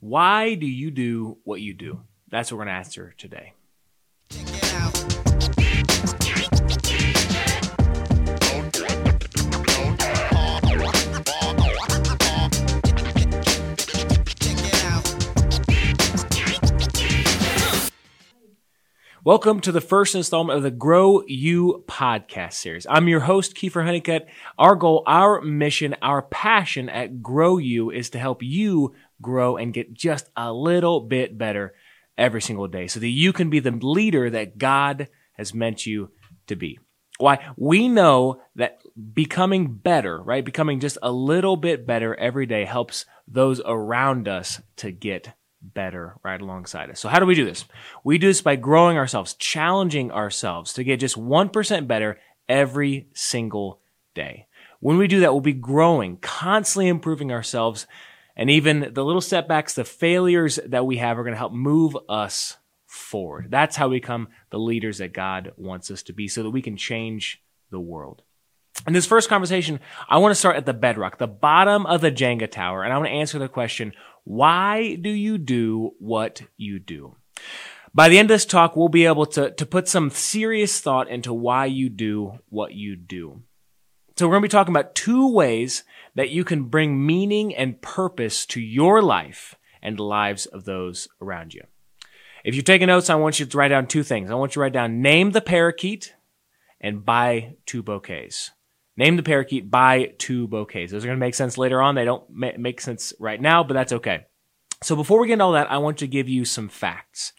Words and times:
Why 0.00 0.54
do 0.54 0.66
you 0.66 0.90
do 0.90 1.38
what 1.44 1.60
you 1.60 1.74
do? 1.74 2.00
That's 2.30 2.50
what 2.50 2.58
we're 2.58 2.64
going 2.64 2.74
to 2.74 2.78
answer 2.78 3.14
today. 3.18 3.52
Welcome 19.30 19.60
to 19.60 19.70
the 19.70 19.80
first 19.80 20.16
installment 20.16 20.56
of 20.56 20.64
the 20.64 20.72
Grow 20.72 21.22
You 21.24 21.84
podcast 21.86 22.54
series. 22.54 22.84
I'm 22.90 23.06
your 23.06 23.20
host, 23.20 23.54
Kiefer 23.54 23.84
Honeycutt. 23.84 24.26
Our 24.58 24.74
goal, 24.74 25.04
our 25.06 25.40
mission, 25.40 25.94
our 26.02 26.20
passion 26.20 26.88
at 26.88 27.22
Grow 27.22 27.58
You 27.58 27.92
is 27.92 28.10
to 28.10 28.18
help 28.18 28.42
you 28.42 28.92
grow 29.22 29.56
and 29.56 29.72
get 29.72 29.94
just 29.94 30.28
a 30.36 30.52
little 30.52 30.98
bit 31.02 31.38
better 31.38 31.74
every 32.18 32.42
single 32.42 32.66
day 32.66 32.88
so 32.88 32.98
that 32.98 33.06
you 33.06 33.32
can 33.32 33.50
be 33.50 33.60
the 33.60 33.70
leader 33.70 34.30
that 34.30 34.58
God 34.58 35.06
has 35.34 35.54
meant 35.54 35.86
you 35.86 36.10
to 36.48 36.56
be. 36.56 36.80
Why? 37.18 37.38
We 37.56 37.86
know 37.86 38.42
that 38.56 38.80
becoming 39.14 39.74
better, 39.74 40.20
right? 40.20 40.44
Becoming 40.44 40.80
just 40.80 40.98
a 41.02 41.12
little 41.12 41.56
bit 41.56 41.86
better 41.86 42.16
every 42.16 42.46
day 42.46 42.64
helps 42.64 43.06
those 43.28 43.60
around 43.64 44.26
us 44.26 44.60
to 44.78 44.90
get 44.90 45.34
better 45.62 46.16
right 46.22 46.40
alongside 46.40 46.90
us. 46.90 47.00
So 47.00 47.08
how 47.08 47.18
do 47.18 47.26
we 47.26 47.34
do 47.34 47.44
this? 47.44 47.64
We 48.04 48.18
do 48.18 48.28
this 48.28 48.42
by 48.42 48.56
growing 48.56 48.96
ourselves, 48.96 49.34
challenging 49.34 50.10
ourselves 50.10 50.72
to 50.74 50.84
get 50.84 51.00
just 51.00 51.16
1% 51.16 51.86
better 51.86 52.18
every 52.48 53.08
single 53.14 53.80
day. 54.14 54.46
When 54.80 54.96
we 54.96 55.06
do 55.06 55.20
that, 55.20 55.32
we'll 55.32 55.42
be 55.42 55.52
growing, 55.52 56.16
constantly 56.18 56.88
improving 56.88 57.30
ourselves. 57.30 57.86
And 58.34 58.48
even 58.48 58.92
the 58.94 59.04
little 59.04 59.20
setbacks, 59.20 59.74
the 59.74 59.84
failures 59.84 60.58
that 60.66 60.86
we 60.86 60.96
have 60.96 61.18
are 61.18 61.22
going 61.22 61.34
to 61.34 61.38
help 61.38 61.52
move 61.52 61.96
us 62.08 62.56
forward. 62.86 63.48
That's 63.50 63.76
how 63.76 63.88
we 63.88 64.00
become 64.00 64.28
the 64.50 64.58
leaders 64.58 64.98
that 64.98 65.12
God 65.12 65.52
wants 65.56 65.90
us 65.90 66.02
to 66.04 66.12
be 66.12 66.26
so 66.26 66.42
that 66.42 66.50
we 66.50 66.62
can 66.62 66.76
change 66.76 67.42
the 67.70 67.80
world. 67.80 68.22
In 68.86 68.94
this 68.94 69.06
first 69.06 69.28
conversation, 69.28 69.78
I 70.08 70.18
want 70.18 70.32
to 70.32 70.38
start 70.38 70.56
at 70.56 70.64
the 70.64 70.72
bedrock, 70.72 71.18
the 71.18 71.26
bottom 71.26 71.84
of 71.84 72.00
the 72.00 72.10
Jenga 72.10 72.50
tower, 72.50 72.82
and 72.82 72.92
I 72.92 72.96
want 72.96 73.08
to 73.08 73.14
answer 73.14 73.38
the 73.38 73.48
question, 73.48 73.92
why 74.24 74.94
do 74.94 75.10
you 75.10 75.38
do 75.38 75.92
what 75.98 76.42
you 76.56 76.78
do? 76.78 77.16
By 77.92 78.08
the 78.08 78.18
end 78.18 78.30
of 78.30 78.34
this 78.34 78.46
talk, 78.46 78.76
we'll 78.76 78.88
be 78.88 79.06
able 79.06 79.26
to, 79.26 79.50
to 79.50 79.66
put 79.66 79.88
some 79.88 80.10
serious 80.10 80.80
thought 80.80 81.08
into 81.08 81.32
why 81.32 81.66
you 81.66 81.88
do 81.88 82.38
what 82.48 82.72
you 82.72 82.94
do. 82.94 83.42
So 84.16 84.26
we're 84.26 84.34
going 84.34 84.42
to 84.42 84.48
be 84.48 84.52
talking 84.52 84.74
about 84.74 84.94
two 84.94 85.32
ways 85.32 85.82
that 86.14 86.30
you 86.30 86.44
can 86.44 86.64
bring 86.64 87.04
meaning 87.04 87.54
and 87.54 87.80
purpose 87.80 88.46
to 88.46 88.60
your 88.60 89.02
life 89.02 89.54
and 89.82 89.96
the 89.96 90.04
lives 90.04 90.46
of 90.46 90.64
those 90.64 91.08
around 91.20 91.54
you. 91.54 91.62
If 92.44 92.54
you're 92.54 92.62
taking 92.62 92.86
notes, 92.86 93.10
I 93.10 93.16
want 93.16 93.40
you 93.40 93.46
to 93.46 93.58
write 93.58 93.68
down 93.68 93.86
two 93.86 94.02
things. 94.02 94.30
I 94.30 94.34
want 94.34 94.52
you 94.52 94.54
to 94.54 94.60
write 94.60 94.72
down 94.72 95.02
name 95.02 95.30
the 95.30 95.40
parakeet 95.40 96.14
and 96.80 97.04
buy 97.04 97.56
two 97.66 97.82
bouquets. 97.82 98.50
Name 99.00 99.16
the 99.16 99.22
parakeet, 99.22 99.70
buy 99.70 100.12
two 100.18 100.46
bouquets. 100.46 100.92
Those 100.92 101.04
are 101.04 101.08
going 101.08 101.16
to 101.16 101.24
make 101.24 101.34
sense 101.34 101.56
later 101.56 101.80
on. 101.80 101.94
They 101.94 102.04
don't 102.04 102.22
ma- 102.28 102.50
make 102.58 102.82
sense 102.82 103.14
right 103.18 103.40
now, 103.40 103.64
but 103.64 103.72
that's 103.72 103.94
okay. 103.94 104.26
So 104.82 104.94
before 104.94 105.18
we 105.18 105.26
get 105.26 105.32
into 105.32 105.44
all 105.46 105.52
that, 105.52 105.70
I 105.70 105.78
want 105.78 105.96
to 105.98 106.06
give 106.06 106.28
you 106.28 106.44
some 106.44 106.68
facts. 106.68 107.32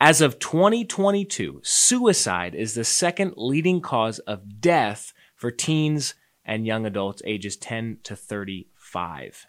As 0.00 0.20
of 0.20 0.40
2022, 0.40 1.60
suicide 1.62 2.56
is 2.56 2.74
the 2.74 2.82
second 2.82 3.34
leading 3.36 3.80
cause 3.80 4.18
of 4.18 4.60
death 4.60 5.12
for 5.36 5.52
teens 5.52 6.14
and 6.44 6.66
young 6.66 6.84
adults 6.84 7.22
ages 7.24 7.56
10 7.58 7.98
to 8.02 8.16
35. 8.16 9.46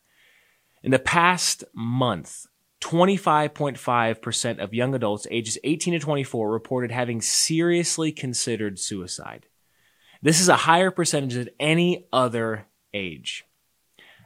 In 0.83 0.91
the 0.91 0.99
past 0.99 1.63
month, 1.73 2.45
25.5% 2.81 4.59
of 4.59 4.75
young 4.75 4.93
adults 4.93 5.25
ages 5.31 5.57
18 5.63 5.95
to 5.95 5.99
24 5.99 6.51
reported 6.51 6.91
having 6.91 7.21
seriously 7.21 8.11
considered 8.11 8.77
suicide. 8.77 9.47
This 10.25 10.41
is 10.41 10.49
a 10.49 10.55
higher 10.55 10.89
percentage 10.89 11.35
than 11.35 11.49
any 11.59 12.07
other 12.11 12.65
age. 12.95 13.45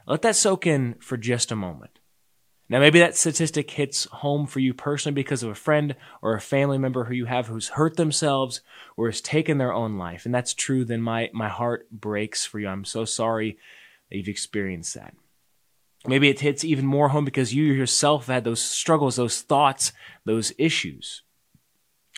Let 0.06 0.22
that 0.22 0.34
soak 0.34 0.66
in 0.66 0.94
for 0.98 1.18
just 1.18 1.52
a 1.52 1.56
moment. 1.56 1.98
Now, 2.70 2.80
maybe 2.80 3.00
that 3.00 3.18
statistic 3.18 3.70
hits 3.70 4.04
home 4.06 4.46
for 4.46 4.60
you 4.60 4.72
personally 4.72 5.12
because 5.12 5.42
of 5.42 5.50
a 5.50 5.54
friend 5.54 5.94
or 6.22 6.32
a 6.32 6.40
family 6.40 6.78
member 6.78 7.04
who 7.04 7.12
you 7.12 7.26
have 7.26 7.48
who's 7.48 7.68
hurt 7.68 7.98
themselves 7.98 8.62
or 8.96 9.08
has 9.08 9.20
taken 9.20 9.58
their 9.58 9.74
own 9.74 9.98
life. 9.98 10.24
And 10.24 10.34
that's 10.34 10.54
true, 10.54 10.86
then 10.86 11.02
my, 11.02 11.28
my 11.34 11.50
heart 11.50 11.90
breaks 11.90 12.46
for 12.46 12.58
you. 12.58 12.68
I'm 12.68 12.86
so 12.86 13.04
sorry 13.04 13.58
that 14.08 14.16
you've 14.16 14.28
experienced 14.28 14.94
that. 14.94 15.12
Maybe 16.06 16.30
it 16.30 16.40
hits 16.40 16.64
even 16.64 16.86
more 16.86 17.10
home 17.10 17.26
because 17.26 17.52
you 17.52 17.64
yourself 17.64 18.28
had 18.28 18.44
those 18.44 18.62
struggles, 18.62 19.16
those 19.16 19.42
thoughts, 19.42 19.92
those 20.24 20.54
issues. 20.56 21.24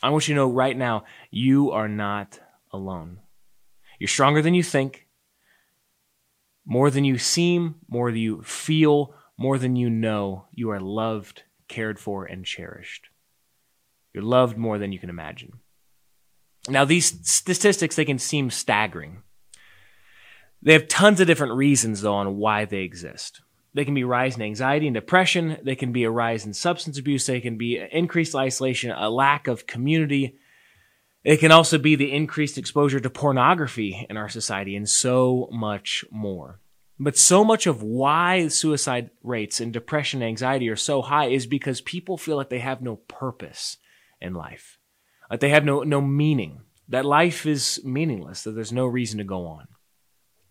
I 0.05 0.11
want 0.11 0.29
you 0.29 0.37
to 0.37 0.41
know 0.43 0.53
right 0.53 0.77
now, 0.77 1.03
you 1.33 1.73
are 1.73 1.89
not 1.89 2.39
alone. 2.71 3.22
You're 4.03 4.09
stronger 4.09 4.43
than 4.43 4.55
you 4.55 4.65
think, 4.65 5.07
more 6.67 6.91
than 6.91 7.05
you 7.05 7.19
seem, 7.19 7.77
more 7.87 8.11
than 8.11 8.19
you 8.19 8.43
feel, 8.43 9.15
more 9.39 9.59
than 9.59 9.77
you 9.77 9.89
know. 9.91 10.47
You 10.51 10.71
are 10.71 10.81
loved, 10.81 11.45
cared 11.69 12.01
for, 12.01 12.25
and 12.25 12.45
cherished. 12.45 13.11
You're 14.13 14.25
loved 14.25 14.59
more 14.59 14.77
than 14.77 14.91
you 14.91 14.99
can 14.99 15.09
imagine. 15.09 15.53
Now, 16.69 16.85
these 16.85 17.17
statistics, 17.31 17.95
they 17.95 18.05
can 18.05 18.19
seem 18.19 18.51
staggering. 18.51 19.23
They 20.61 20.73
have 20.73 20.89
tons 20.89 21.21
of 21.21 21.29
different 21.29 21.55
reasons, 21.55 22.01
though, 22.01 22.15
on 22.15 22.39
why 22.39 22.65
they 22.65 22.81
exist. 22.81 23.41
They 23.73 23.85
can 23.85 23.95
be 23.95 24.01
a 24.01 24.07
rise 24.09 24.35
in 24.35 24.43
anxiety 24.43 24.89
and 24.89 24.95
depression. 24.95 25.59
They 25.63 25.77
can 25.77 25.93
be 25.93 26.03
a 26.03 26.11
rise 26.11 26.45
in 26.45 26.55
substance 26.55 26.99
abuse. 26.99 27.25
They 27.27 27.41
can 27.41 27.57
be 27.57 27.79
increased 27.93 28.35
isolation, 28.35 28.91
a 28.91 29.09
lack 29.09 29.47
of 29.47 29.69
community, 29.69 30.41
it 31.25 31.39
can 31.39 31.53
also 31.53 31.79
be 31.79 31.95
the 31.95 32.13
increased 32.13 32.59
exposure 32.59 33.01
to 33.01 33.11
pornography 33.11 34.07
in 34.11 34.17
our 34.17 34.29
society 34.29 34.75
and 34.75 34.89
so 34.89 35.49
much 35.53 36.05
more. 36.11 36.59
But 36.99 37.17
so 37.17 37.45
much 37.45 37.67
of 37.67 37.83
why 37.83 38.49
suicide 38.49 39.11
rates 39.23 39.61
and 39.61 39.73
depression 39.73 40.23
and 40.23 40.29
anxiety 40.29 40.69
are 40.69 40.77
so 40.77 41.03
high 41.03 41.27
is 41.27 41.47
because 41.47 41.81
people 41.81 42.17
feel 42.17 42.37
like 42.37 42.49
they 42.49 42.59
have 42.59 42.83
no 42.83 42.97
purpose 42.97 43.77
in 44.21 44.35
life, 44.35 44.79
that 45.31 45.41
they 45.41 45.49
have 45.49 45.65
no, 45.65 45.83
no 45.83 46.01
meaning, 46.01 46.61
that 46.89 47.05
life 47.05 47.47
is 47.47 47.81
meaningless, 47.85 48.43
that 48.45 48.53
there's 48.53 48.73
no 48.73 48.87
reason 48.87 49.19
to 49.19 49.25
go 49.25 49.47
on. 49.47 49.69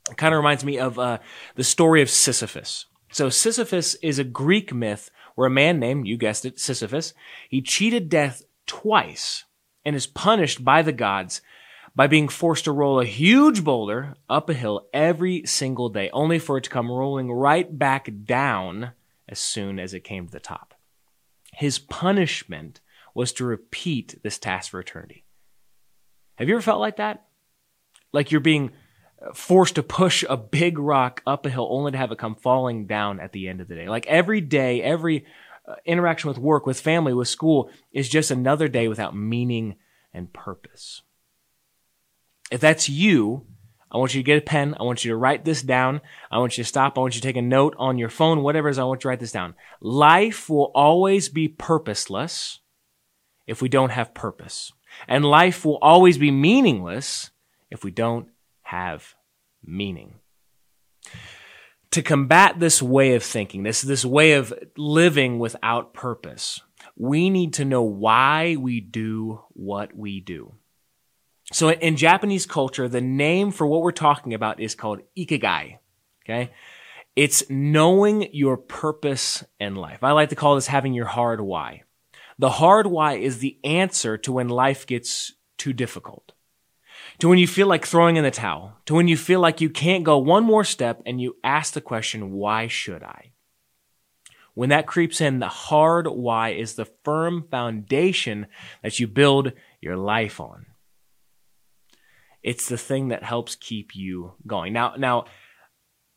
It 0.10 0.18
kind 0.18 0.34
of 0.34 0.40
reminds 0.40 0.66
me 0.66 0.80
of 0.80 0.98
uh, 0.98 1.20
the 1.56 1.64
story 1.64 2.02
of 2.02 2.10
Sisyphus. 2.10 2.86
So 3.12 3.30
Sisyphus 3.30 3.96
is 3.96 4.20
a 4.20 4.24
Greek 4.24 4.74
myth 4.74 5.10
where 5.36 5.48
a 5.48 5.52
man 5.52 5.80
named, 5.80 6.08
you 6.08 6.18
guessed 6.18 6.46
it, 6.46 6.60
Sisyphus, 6.60 7.14
he 7.50 7.62
cheated 7.62 8.10
death 8.10 8.44
twice 8.66 9.46
and 9.86 9.96
is 9.96 10.08
punished 10.08 10.64
by 10.64 10.82
the 10.82 10.92
gods 10.92 11.42
by 11.96 12.08
being 12.08 12.30
forced 12.30 12.66
to 12.66 12.72
roll 12.72 13.00
a 13.00 13.06
huge 13.06 13.64
boulder 13.64 14.16
up 14.30 14.50
a 14.50 14.54
hill 14.54 14.88
every 14.94 15.46
single 15.46 15.90
day, 15.90 16.10
only 16.12 16.40
for 16.40 16.58
it 16.58 16.64
to 16.64 16.70
come 16.70 16.90
rolling 16.90 17.32
right 17.32 17.78
back 17.78 18.10
down 18.24 18.92
as 19.28 19.40
soon 19.40 19.80
as 19.80 19.94
it 19.94 20.04
came 20.04 20.26
to 20.26 20.32
the 20.32 20.40
top. 20.40 20.74
His 21.54 21.80
punishment 21.80 22.80
was 23.14 23.34
to 23.34 23.46
repeat 23.46 24.20
this 24.24 24.40
task 24.40 24.72
for 24.72 24.80
eternity. 24.80 25.26
Have 26.36 26.48
you 26.48 26.56
ever 26.56 26.62
felt 26.62 26.80
like 26.80 26.98
that? 26.98 27.26
Like 28.14 28.32
you're 28.32 28.42
being 28.42 28.72
forced 29.34 29.76
to 29.76 29.84
push 29.84 30.24
a 30.28 30.38
big 30.38 30.80
rock 30.80 31.22
up 31.28 31.46
a 31.46 31.50
hill 31.50 31.68
only 31.70 31.92
to 31.92 31.98
have 31.98 32.12
it 32.12 32.18
come 32.18 32.36
falling 32.36 32.88
down 32.88 33.20
at 33.20 33.32
the 33.32 33.48
end 33.48 33.62
of 33.62 33.68
the 33.68 33.76
day. 33.76 33.88
Like 33.88 34.08
every 34.08 34.42
day, 34.42 34.82
every 34.82 35.26
Uh, 35.72 35.76
interaction 35.86 36.28
with 36.28 36.38
work, 36.38 36.66
with 36.66 36.82
family, 36.82 37.14
with 37.14 37.30
school 37.30 37.70
is 37.94 38.10
just 38.10 38.30
another 38.30 38.68
day 38.68 38.90
without 38.90 39.16
meaning 39.16 39.76
and 40.14 40.34
purpose. 40.34 41.02
If 42.52 42.60
that's 42.60 42.90
you, 42.90 43.46
I 43.90 43.98
want 43.98 44.14
you 44.14 44.22
to 44.22 44.26
get 44.26 44.40
a 44.40 44.46
pen. 44.46 44.76
I 44.78 44.84
want 44.84 45.06
you 45.06 45.12
to 45.12 45.16
write 45.16 45.46
this 45.46 45.62
down. 45.62 46.02
I 46.30 46.40
want 46.40 46.58
you 46.58 46.64
to 46.66 46.68
stop. 46.68 46.98
I 46.98 47.02
want 47.02 47.16
you 47.16 47.22
to 47.22 47.28
take 47.28 47.38
a 47.38 47.42
note 47.42 47.76
on 47.78 47.98
your 47.98 48.10
phone, 48.10 48.42
whatever 48.44 48.68
it 48.68 48.72
is. 48.72 48.80
I 48.80 48.84
want 48.84 49.00
you 49.00 49.04
to 49.04 49.08
write 49.10 49.20
this 49.22 49.32
down. 49.32 49.54
Life 49.80 50.50
will 50.50 50.72
always 50.76 51.30
be 51.30 51.48
purposeless 51.48 52.60
if 53.48 53.62
we 53.62 53.70
don't 53.70 53.92
have 53.92 54.14
purpose. 54.14 54.74
And 55.08 55.24
life 55.24 55.64
will 55.64 55.78
always 55.78 56.18
be 56.18 56.32
meaningless 56.32 57.30
if 57.70 57.84
we 57.84 57.92
don't 57.92 58.28
have 58.64 59.16
meaning 59.64 60.21
to 61.92 62.02
combat 62.02 62.60
this 62.60 62.82
way 62.82 63.16
of 63.16 63.24
thinking, 63.24 63.64
this, 63.64 63.82
this 63.82 64.06
way 64.06 64.34
of 64.34 64.54
living 64.78 65.40
without 65.40 65.94
purpose, 65.94 66.62
we 66.96 67.30
need 67.30 67.54
to 67.54 67.66
know 67.66 67.84
why 67.84 68.56
we 68.58 68.80
do 68.80 69.42
what 69.50 69.96
we 69.96 70.20
do. 70.20 70.54
So 71.52 71.70
in 71.70 71.98
Japanese 71.98 72.46
culture, 72.46 72.88
the 72.88 73.02
name 73.02 73.52
for 73.52 73.68
what 73.68 73.82
we're 73.82 73.92
talking 73.92 74.34
about 74.34 74.62
is 74.62 74.74
called 74.74 75.02
ikigai. 75.18 75.80
Okay. 76.24 76.52
It's 77.16 77.50
knowing 77.50 78.30
your 78.34 78.56
purpose 78.56 79.44
in 79.60 79.76
life. 79.76 80.02
I 80.02 80.12
like 80.12 80.30
to 80.30 80.36
call 80.36 80.56
this 80.56 80.68
having 80.68 80.94
your 80.94 81.06
hard 81.06 81.42
why. 81.42 81.84
The 82.40 82.50
hard 82.50 82.88
why 82.88 83.16
is 83.16 83.40
the 83.40 83.60
answer 83.66 84.18
to 84.20 84.32
when 84.32 84.48
life 84.48 84.88
gets 84.88 85.34
too 85.58 85.74
difficult 85.74 86.32
to 87.22 87.30
when 87.30 87.38
you 87.38 87.46
feel 87.46 87.68
like 87.68 87.86
throwing 87.86 88.18
in 88.18 88.24
the 88.24 88.32
towel, 88.32 88.74
to 88.88 88.96
when 88.96 89.08
you 89.08 89.16
feel 89.16 89.40
like 89.40 89.62
you 89.62 89.70
can't 89.70 90.04
go 90.04 90.18
one 90.18 90.44
more 90.44 90.64
step 90.64 91.04
and 91.06 91.22
you 91.22 91.36
ask 91.44 91.74
the 91.74 91.80
question, 91.80 92.32
why 92.32 92.68
should 92.68 93.04
I? 93.04 93.34
When 94.56 94.70
that 94.70 94.88
creeps 94.88 95.22
in, 95.22 95.38
the 95.38 95.48
hard 95.48 96.08
why 96.08 96.50
is 96.50 96.74
the 96.74 96.90
firm 97.04 97.48
foundation 97.52 98.48
that 98.82 99.00
you 99.00 99.08
build 99.08 99.54
your 99.80 99.98
life 99.98 100.40
on. 100.40 100.66
It's 102.42 102.68
the 102.68 102.78
thing 102.78 103.10
that 103.10 103.24
helps 103.24 103.54
keep 103.54 103.96
you 103.96 104.34
going. 104.48 104.74
Now, 104.74 104.96
now, 104.98 105.26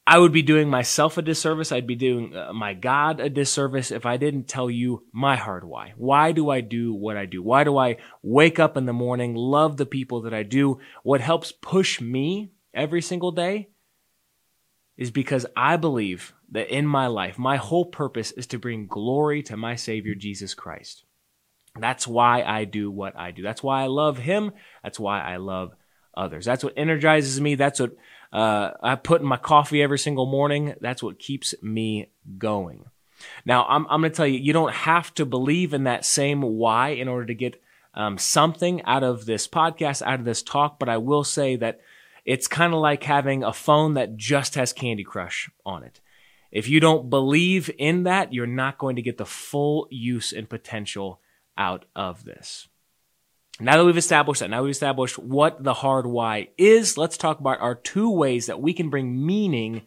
I 0.07 0.19
would 0.19 0.33
be 0.33 0.43
doing 0.43 0.69
myself 0.69 1.17
a 1.17 1.23
disservice. 1.23 1.73
I'd 1.73 1.87
be 1.87 1.97
doing 1.97 2.37
uh, 2.37 2.53
my 2.53 2.75
God 2.75 3.21
a 3.21 3.31
disservice 3.31 3.91
if 3.91 4.05
I 4.05 4.19
didn't 4.19 4.49
tell 4.49 4.71
you 4.71 5.05
my 5.13 5.37
hard 5.37 5.65
why. 5.65 5.95
Why 5.97 6.33
do 6.33 6.51
I 6.51 6.61
do 6.61 6.93
what 6.93 7.17
I 7.17 7.25
do? 7.25 7.43
Why 7.43 7.65
do 7.65 7.79
I 7.79 7.97
wake 8.23 8.59
up 8.59 8.77
in 8.77 8.85
the 8.85 8.93
morning, 8.93 9.35
love 9.35 9.79
the 9.79 9.87
people 9.87 10.23
that 10.23 10.35
I 10.35 10.43
do? 10.43 10.79
What 11.03 11.23
helps 11.23 11.53
push 11.53 12.03
me 12.03 12.53
every 12.75 13.01
single 13.01 13.33
day 13.33 13.71
is 14.97 15.11
because 15.11 15.47
I 15.57 15.79
believe 15.79 16.35
that 16.51 16.69
in 16.69 16.87
my 16.87 17.07
life, 17.07 17.39
my 17.39 17.57
whole 17.57 17.87
purpose 17.87 18.31
is 18.33 18.47
to 18.49 18.59
bring 18.59 18.87
glory 18.87 19.43
to 19.45 19.57
my 19.57 19.75
Savior, 19.75 20.15
Jesus 20.15 20.55
Christ. 20.55 21.05
That's 21.81 22.07
why 22.07 22.43
I 22.43 22.65
do 22.65 22.91
what 22.91 23.17
I 23.17 23.31
do. 23.31 23.43
That's 23.43 23.63
why 23.63 23.83
I 23.83 23.87
love 23.87 24.19
Him. 24.19 24.53
That's 24.83 25.01
why 25.01 25.21
I 25.21 25.39
love 25.39 25.73
others. 26.17 26.45
That's 26.45 26.63
what 26.63 26.75
energizes 26.77 27.41
me. 27.41 27.57
That's 27.57 27.81
what 27.81 27.97
uh, 28.35 28.73
I 28.83 28.97
put 28.97 29.21
in 29.21 29.27
my 29.29 29.37
coffee 29.37 29.81
every 29.81 29.99
single 29.99 30.27
morning. 30.27 30.75
That's 30.81 31.05
what 31.05 31.21
keeps 31.21 31.55
me 31.63 32.11
going. 32.37 32.87
Now, 33.47 33.65
I'm, 33.69 33.87
I'm 33.89 34.01
going 34.01 34.11
to 34.11 34.17
tell 34.17 34.27
you, 34.27 34.41
you 34.41 34.53
don't 34.53 34.75
have 34.75 35.15
to 35.15 35.25
believe 35.25 35.73
in 35.73 35.85
that 35.85 36.05
same 36.05 36.43
why 36.43 36.91
in 36.91 37.07
order 37.07 37.27
to 37.27 37.35
get 37.35 37.63
um, 37.95 38.19
something 38.19 38.83
out 38.83 39.05
of 39.05 39.25
this 39.25 39.47
podcast, 39.47 40.03
out 40.03 40.19
of 40.19 40.25
this 40.25 40.43
talk, 40.43 40.81
but 40.81 40.89
I 40.89 40.97
will 40.97 41.23
say 41.23 41.55
that 41.57 41.81
it's 42.25 42.49
kind 42.49 42.75
of 42.75 42.81
like 42.81 43.05
having 43.05 43.45
a 43.45 43.53
phone 43.53 43.95
that 43.95 44.17
just 44.17 44.57
has 44.57 44.73
Candy 44.73 45.05
Crush 45.05 45.49
on 45.65 45.85
it. 45.85 46.01
If 46.51 46.69
you 46.69 46.81
don't 46.81 47.09
believe 47.11 47.71
in 47.79 48.03
that, 48.03 48.33
you're 48.33 48.47
not 48.49 48.79
going 48.79 48.97
to 48.97 49.03
get 49.03 49.17
the 49.17 49.25
full 49.25 49.87
use 49.91 50.33
and 50.33 50.49
potential 50.49 51.21
out 51.57 51.85
of 51.95 52.25
this. 52.25 52.69
Now 53.61 53.77
that 53.77 53.85
we've 53.85 53.97
established 53.97 54.41
that, 54.41 54.51
now 54.51 54.63
we've 54.63 54.73
established 54.73 55.19
what 55.19 55.63
the 55.63 55.75
hard 55.75 56.07
why 56.07 56.49
is, 56.59 56.99
let's 56.99 57.17
talk 57.17 57.39
about 57.39 57.61
our 57.61 57.77
two 57.77 58.11
ways 58.11 58.47
that 58.47 58.61
we 58.61 58.73
can 58.73 58.91
bring 58.91 59.25
meaning 59.25 59.83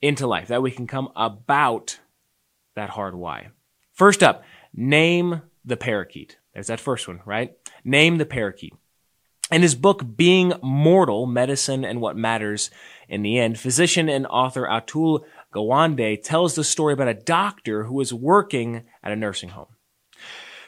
into 0.00 0.26
life, 0.26 0.48
that 0.48 0.62
we 0.62 0.70
can 0.70 0.86
come 0.86 1.10
about 1.14 2.00
that 2.74 2.90
hard 2.90 3.14
why. 3.14 3.48
First 3.92 4.22
up, 4.22 4.44
name 4.74 5.42
the 5.62 5.76
parakeet. 5.76 6.38
There's 6.54 6.68
that 6.68 6.80
first 6.80 7.06
one, 7.06 7.20
right? 7.26 7.54
Name 7.84 8.16
the 8.16 8.26
parakeet. 8.26 8.72
In 9.50 9.60
his 9.60 9.74
book, 9.74 10.16
Being 10.16 10.54
Mortal, 10.62 11.26
Medicine 11.26 11.84
and 11.84 12.00
What 12.00 12.16
Matters 12.16 12.70
in 13.08 13.20
the 13.20 13.38
End, 13.38 13.60
physician 13.60 14.08
and 14.08 14.26
author 14.26 14.66
Atul 14.66 15.24
Gawande 15.54 16.22
tells 16.22 16.54
the 16.54 16.64
story 16.64 16.94
about 16.94 17.08
a 17.08 17.14
doctor 17.14 17.84
who 17.84 17.94
was 17.94 18.14
working 18.14 18.84
at 19.02 19.12
a 19.12 19.16
nursing 19.16 19.50
home. 19.50 19.66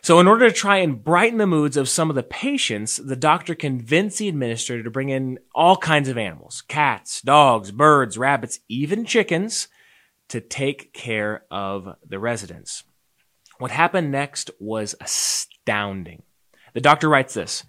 So 0.04 0.20
in 0.20 0.28
order 0.28 0.50
to 0.50 0.54
try 0.54 0.80
and 0.80 1.02
brighten 1.02 1.38
the 1.38 1.46
moods 1.46 1.78
of 1.78 1.88
some 1.88 2.10
of 2.10 2.14
the 2.14 2.22
patients, 2.22 2.98
the 2.98 3.16
doctor 3.16 3.54
convinced 3.54 4.18
the 4.18 4.28
administrator 4.28 4.82
to 4.82 4.90
bring 4.90 5.08
in 5.08 5.38
all 5.54 5.78
kinds 5.78 6.10
of 6.10 6.18
animals, 6.18 6.62
cats, 6.68 7.22
dogs, 7.22 7.70
birds, 7.70 8.18
rabbits, 8.18 8.60
even 8.68 9.06
chickens, 9.06 9.66
to 10.28 10.42
take 10.42 10.92
care 10.92 11.46
of 11.50 11.96
the 12.06 12.18
residents. 12.18 12.84
What 13.58 13.70
happened 13.70 14.12
next 14.12 14.50
was 14.60 14.94
astounding. 15.00 16.22
The 16.74 16.82
doctor 16.82 17.08
writes 17.08 17.32
this. 17.32 17.64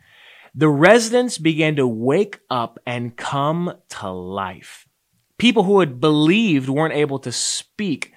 The 0.53 0.67
residents 0.67 1.37
began 1.37 1.77
to 1.77 1.87
wake 1.87 2.41
up 2.49 2.79
and 2.85 3.15
come 3.15 3.75
to 3.91 4.09
life. 4.09 4.89
People 5.37 5.63
who 5.63 5.79
had 5.79 6.01
believed 6.01 6.67
weren't 6.67 6.95
able 6.95 7.19
to 7.19 7.31
speak 7.31 8.11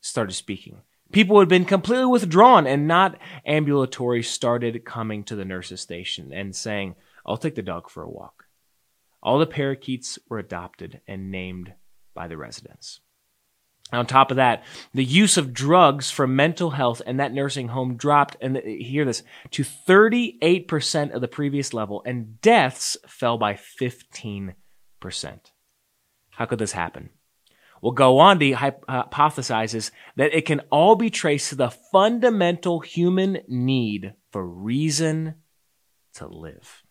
started 0.00 0.32
speaking. 0.32 0.80
People 1.12 1.38
had 1.38 1.48
been 1.48 1.64
completely 1.64 2.06
withdrawn 2.06 2.66
and 2.66 2.88
not 2.88 3.18
ambulatory 3.46 4.22
started 4.22 4.84
coming 4.84 5.22
to 5.24 5.36
the 5.36 5.44
nurse's 5.44 5.80
station 5.80 6.32
and 6.32 6.56
saying, 6.56 6.94
I'll 7.24 7.36
take 7.36 7.54
the 7.54 7.62
dog 7.62 7.90
for 7.90 8.02
a 8.02 8.10
walk. 8.10 8.46
All 9.22 9.38
the 9.38 9.46
parakeets 9.46 10.18
were 10.28 10.38
adopted 10.38 11.00
and 11.06 11.30
named 11.30 11.74
by 12.14 12.28
the 12.28 12.36
residents. 12.36 13.00
On 13.92 14.06
top 14.06 14.30
of 14.30 14.38
that, 14.38 14.64
the 14.94 15.04
use 15.04 15.36
of 15.36 15.52
drugs 15.52 16.10
for 16.10 16.26
mental 16.26 16.70
health 16.70 17.02
in 17.06 17.18
that 17.18 17.32
nursing 17.32 17.68
home 17.68 17.96
dropped, 17.96 18.36
and 18.40 18.56
hear 18.56 19.04
this, 19.04 19.22
to 19.50 19.62
38% 19.62 21.12
of 21.12 21.20
the 21.20 21.28
previous 21.28 21.74
level, 21.74 22.02
and 22.06 22.40
deaths 22.40 22.96
fell 23.06 23.36
by 23.36 23.52
15%. 23.52 24.54
How 26.30 26.46
could 26.46 26.58
this 26.58 26.72
happen? 26.72 27.10
Well, 27.82 27.94
Gawande 27.94 28.54
uh, 28.54 29.04
hypothesizes 29.04 29.90
that 30.14 30.34
it 30.34 30.46
can 30.46 30.60
all 30.70 30.94
be 30.94 31.10
traced 31.10 31.48
to 31.48 31.56
the 31.56 31.70
fundamental 31.70 32.78
human 32.78 33.40
need 33.48 34.14
for 34.30 34.46
reason 34.46 35.34
to 36.14 36.28
live. 36.28 36.84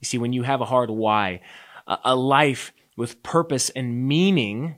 You 0.00 0.06
see, 0.06 0.16
when 0.16 0.32
you 0.32 0.44
have 0.44 0.62
a 0.62 0.64
hard 0.64 0.90
why, 0.90 1.42
a 1.86 2.16
life 2.16 2.72
with 2.96 3.22
purpose 3.22 3.68
and 3.68 4.08
meaning, 4.08 4.76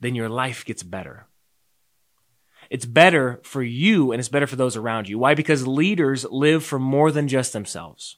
then 0.00 0.14
your 0.14 0.30
life 0.30 0.64
gets 0.64 0.82
better. 0.82 1.26
It's 2.70 2.86
better 2.86 3.40
for 3.44 3.62
you 3.62 4.12
and 4.12 4.18
it's 4.18 4.30
better 4.30 4.46
for 4.46 4.56
those 4.56 4.76
around 4.76 5.08
you. 5.08 5.18
Why? 5.18 5.34
Because 5.34 5.66
leaders 5.66 6.24
live 6.24 6.64
for 6.64 6.78
more 6.78 7.12
than 7.12 7.28
just 7.28 7.52
themselves. 7.52 8.16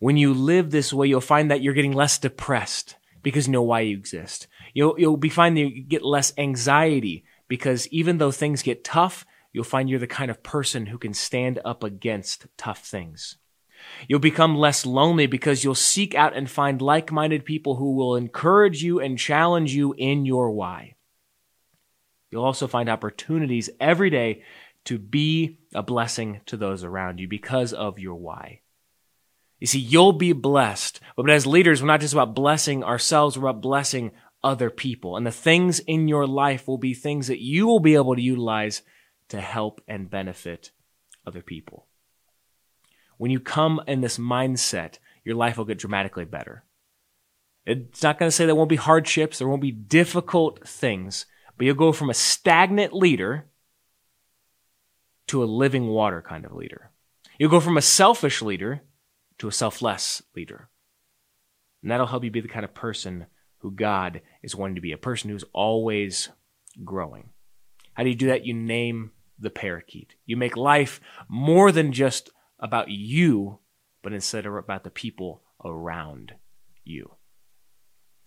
When 0.00 0.16
you 0.16 0.34
live 0.34 0.70
this 0.70 0.92
way, 0.92 1.06
you'll 1.06 1.20
find 1.20 1.50
that 1.50 1.62
you're 1.62 1.74
getting 1.74 1.92
less 1.92 2.18
depressed 2.18 2.96
because 3.22 3.46
you 3.46 3.52
know 3.52 3.62
why 3.62 3.80
you 3.80 3.96
exist. 3.96 4.48
You'll, 4.74 4.98
you'll 4.98 5.16
be 5.16 5.28
finding 5.28 5.74
you 5.74 5.82
get 5.82 6.02
less 6.02 6.32
anxiety 6.36 7.24
because 7.48 7.86
even 7.88 8.18
though 8.18 8.30
things 8.30 8.62
get 8.62 8.84
tough, 8.84 9.26
you'll 9.52 9.64
find 9.64 9.88
you're 9.88 9.98
the 9.98 10.06
kind 10.06 10.30
of 10.30 10.42
person 10.42 10.86
who 10.86 10.98
can 10.98 11.14
stand 11.14 11.60
up 11.64 11.84
against 11.84 12.46
tough 12.56 12.84
things. 12.84 13.36
You'll 14.08 14.20
become 14.20 14.56
less 14.56 14.86
lonely 14.86 15.26
because 15.26 15.64
you'll 15.64 15.74
seek 15.74 16.14
out 16.14 16.36
and 16.36 16.50
find 16.50 16.80
like-minded 16.80 17.44
people 17.44 17.76
who 17.76 17.94
will 17.94 18.16
encourage 18.16 18.82
you 18.82 19.00
and 19.00 19.18
challenge 19.18 19.74
you 19.74 19.94
in 19.96 20.24
your 20.24 20.50
why. 20.52 20.94
You'll 22.30 22.44
also 22.44 22.66
find 22.66 22.88
opportunities 22.88 23.68
every 23.78 24.08
day 24.08 24.44
to 24.86 24.98
be 24.98 25.58
a 25.74 25.82
blessing 25.82 26.40
to 26.46 26.56
those 26.56 26.82
around 26.82 27.20
you 27.20 27.28
because 27.28 27.72
of 27.72 27.98
your 27.98 28.14
why. 28.14 28.61
You 29.62 29.68
see, 29.68 29.78
you'll 29.78 30.12
be 30.12 30.32
blessed. 30.32 30.98
But 31.16 31.30
as 31.30 31.46
leaders, 31.46 31.80
we're 31.80 31.86
not 31.86 32.00
just 32.00 32.12
about 32.12 32.34
blessing 32.34 32.82
ourselves, 32.82 33.38
we're 33.38 33.48
about 33.48 33.62
blessing 33.62 34.10
other 34.42 34.70
people. 34.70 35.16
And 35.16 35.24
the 35.24 35.30
things 35.30 35.78
in 35.78 36.08
your 36.08 36.26
life 36.26 36.66
will 36.66 36.78
be 36.78 36.94
things 36.94 37.28
that 37.28 37.40
you 37.40 37.68
will 37.68 37.78
be 37.78 37.94
able 37.94 38.16
to 38.16 38.20
utilize 38.20 38.82
to 39.28 39.40
help 39.40 39.80
and 39.86 40.10
benefit 40.10 40.72
other 41.24 41.42
people. 41.42 41.86
When 43.18 43.30
you 43.30 43.38
come 43.38 43.80
in 43.86 44.00
this 44.00 44.18
mindset, 44.18 44.98
your 45.22 45.36
life 45.36 45.58
will 45.58 45.64
get 45.64 45.78
dramatically 45.78 46.24
better. 46.24 46.64
It's 47.64 48.02
not 48.02 48.18
going 48.18 48.30
to 48.30 48.32
say 48.32 48.46
there 48.46 48.56
won't 48.56 48.68
be 48.68 48.74
hardships, 48.74 49.38
there 49.38 49.46
won't 49.46 49.62
be 49.62 49.70
difficult 49.70 50.66
things, 50.66 51.24
but 51.56 51.66
you'll 51.66 51.76
go 51.76 51.92
from 51.92 52.10
a 52.10 52.14
stagnant 52.14 52.92
leader 52.92 53.46
to 55.28 55.44
a 55.44 55.46
living 55.46 55.86
water 55.86 56.20
kind 56.20 56.44
of 56.44 56.52
leader. 56.52 56.90
You'll 57.38 57.48
go 57.48 57.60
from 57.60 57.76
a 57.76 57.80
selfish 57.80 58.42
leader 58.42 58.82
to 59.42 59.48
a 59.48 59.52
selfless 59.52 60.22
leader. 60.36 60.68
And 61.82 61.90
that'll 61.90 62.06
help 62.06 62.22
you 62.22 62.30
be 62.30 62.40
the 62.40 62.46
kind 62.46 62.64
of 62.64 62.74
person 62.74 63.26
who 63.58 63.72
God 63.72 64.20
is 64.40 64.54
wanting 64.54 64.76
to 64.76 64.80
be, 64.80 64.92
a 64.92 64.96
person 64.96 65.30
who's 65.30 65.44
always 65.52 66.28
growing. 66.84 67.30
How 67.94 68.04
do 68.04 68.08
you 68.08 68.14
do 68.14 68.28
that? 68.28 68.46
You 68.46 68.54
name 68.54 69.10
the 69.40 69.50
parakeet. 69.50 70.14
You 70.26 70.36
make 70.36 70.56
life 70.56 71.00
more 71.28 71.72
than 71.72 71.92
just 71.92 72.30
about 72.60 72.88
you, 72.88 73.58
but 74.00 74.12
instead 74.12 74.46
about 74.46 74.84
the 74.84 74.90
people 74.90 75.42
around 75.64 76.34
you. 76.84 77.16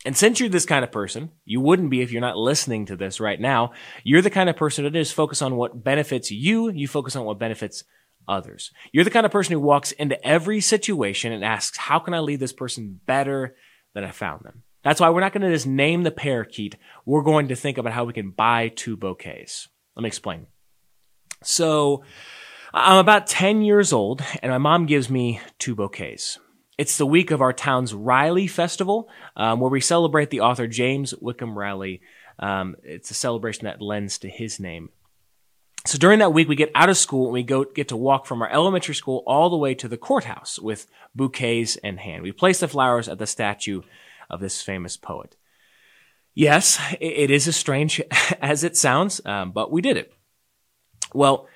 And 0.06 0.18
since 0.18 0.42
you're 0.42 0.50
this 0.50 0.66
kind 0.66 0.84
of 0.84 0.92
person, 0.92 1.32
you 1.46 1.62
wouldn't 1.62 1.92
be 1.92 2.02
if 2.02 2.12
you're 2.12 2.20
not 2.20 2.38
listening 2.38 2.88
to 2.88 2.98
this 2.98 3.22
right 3.22 3.40
now. 3.40 3.72
You're 4.04 4.22
the 4.22 4.30
kind 4.30 4.50
of 4.50 4.58
person 4.58 4.84
that 4.84 4.98
is 4.98 5.14
focused 5.14 5.42
on 5.42 5.56
what 5.56 5.82
benefits 5.82 6.30
you. 6.30 6.70
You 6.70 6.90
focus 6.90 7.16
on 7.16 7.24
what 7.24 7.40
benefits 7.40 7.86
others. 8.28 8.72
You're 8.92 9.04
the 9.04 9.10
kind 9.10 9.26
of 9.26 9.32
person 9.32 9.54
who 9.54 9.60
walks 9.60 9.92
into 9.94 10.24
every 10.26 10.62
situation 10.62 11.32
and 11.32 11.44
asks, 11.44 11.78
how 11.78 12.00
can 12.00 12.14
I 12.14 12.20
leave 12.20 12.40
this 12.40 12.54
person 12.54 13.00
better 13.06 13.56
than 13.94 14.04
I 14.04 14.12
found 14.12 14.44
them? 14.44 14.64
That's 14.84 15.00
why 15.00 15.10
we're 15.10 15.22
not 15.22 15.34
going 15.34 15.42
to 15.42 15.52
just 15.52 15.68
name 15.68 16.04
the 16.04 16.12
parakeet. 16.12 16.76
We're 17.06 17.24
going 17.24 17.48
to 17.48 17.56
think 17.56 17.78
about 17.78 17.94
how 17.94 18.04
we 18.06 18.14
can 18.14 18.32
buy 18.32 18.70
two 18.70 18.96
bouquets. 18.96 19.68
Let 19.96 20.04
me 20.04 20.08
explain. 20.08 20.48
So, 21.44 22.04
I'm 22.74 22.98
about 22.98 23.28
10 23.28 23.62
years 23.62 23.94
old 23.94 24.22
and 24.44 24.52
my 24.52 24.58
mom 24.58 24.86
gives 24.86 25.10
me 25.10 25.40
two 25.60 25.76
bouquets. 25.76 26.38
It's 26.78 26.98
the 26.98 27.06
week 27.06 27.32
of 27.32 27.42
our 27.42 27.54
town's 27.54 27.94
Riley 27.94 28.48
Festival, 28.48 29.08
um, 29.38 29.62
where 29.62 29.72
we 29.72 29.80
celebrate 29.80 30.30
the 30.30 30.42
author 30.42 30.68
James 30.68 31.12
Whitcomb 31.12 31.58
Riley. 31.58 32.02
Um, 32.38 32.76
it's 32.84 33.12
a 33.12 33.14
celebration 33.14 33.64
that 33.64 33.82
lends 33.82 34.20
to 34.20 34.30
his 34.30 34.60
name. 34.60 34.90
So 35.86 36.00
during 36.00 36.18
that 36.20 36.34
week, 36.34 36.48
we 36.48 36.56
get 36.56 36.72
out 36.74 36.90
of 36.90 36.98
school 36.98 37.26
and 37.26 37.34
we 37.34 37.44
go 37.44 37.64
get 37.64 37.90
to 37.90 37.96
walk 37.96 38.26
from 38.26 38.42
our 38.42 38.52
elementary 38.52 38.96
school 38.96 39.24
all 39.28 39.52
the 39.52 39.58
way 39.58 39.76
to 39.76 39.88
the 39.88 39.98
courthouse 39.98 40.58
with 40.58 40.88
bouquets 41.14 41.76
in 41.76 41.98
hand. 41.98 42.24
We 42.24 42.32
place 42.32 42.60
the 42.60 42.68
flowers 42.68 43.08
at 43.08 43.20
the 43.20 43.28
statue 43.28 43.84
of 44.28 44.40
this 44.40 44.64
famous 44.64 44.98
poet. 44.98 45.36
Yes, 46.34 46.80
it 47.00 47.30
is 47.30 47.48
as 47.48 47.56
strange 47.56 48.02
as 48.42 48.64
it 48.64 48.76
sounds, 48.76 49.22
um, 49.26 49.52
but 49.52 49.72
we 49.72 49.82
did 49.82 49.96
it. 49.96 50.12
Well, 51.14 51.48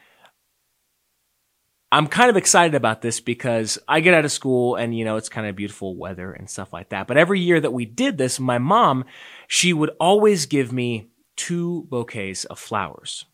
I'm 1.92 2.06
kind 2.06 2.30
of 2.30 2.38
excited 2.38 2.76
about 2.76 3.02
this 3.02 3.20
because 3.20 3.80
I 3.88 4.00
get 4.00 4.14
out 4.14 4.26
of 4.26 4.32
school 4.32 4.76
and, 4.76 4.96
you 4.96 5.06
know, 5.06 5.18
it's 5.18 5.28
kind 5.28 5.48
of 5.48 5.56
beautiful 5.56 5.98
weather 5.98 6.32
and 6.32 6.48
stuff 6.48 6.72
like 6.72 6.90
that. 6.90 7.08
But 7.08 7.18
every 7.18 7.40
year 7.40 7.60
that 7.60 7.74
we 7.74 7.86
did 7.86 8.20
this, 8.20 8.40
my 8.40 8.60
mom, 8.60 9.06
she 9.48 9.74
would 9.74 9.90
always 10.00 10.46
give 10.46 10.72
me 10.72 11.10
two 11.36 11.88
bouquets 11.90 12.46
of 12.46 12.60
flowers. 12.60 13.26